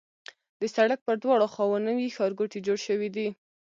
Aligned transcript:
د 0.61 0.63
سړک 0.75 0.99
پر 1.07 1.15
دواړو 1.23 1.51
خواوو 1.53 1.83
نوي 1.87 2.07
ښارګوټي 2.15 2.59
جوړ 2.67 2.77
شوي 2.87 3.09
دي. 3.15 3.27